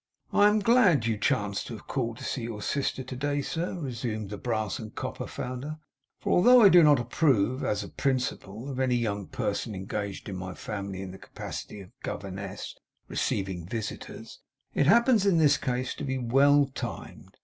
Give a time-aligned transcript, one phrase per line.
[0.33, 3.77] 'I am glad you chance to have called to see your sister to day, sir,'
[3.79, 5.77] resumed the brass and copper founder.
[6.19, 10.35] 'For although I do not approve, as a principle, of any young person engaged in
[10.37, 12.75] my family in the capacity of a governess,
[13.07, 14.39] receiving visitors,
[14.73, 17.37] it happens in this case to be well timed.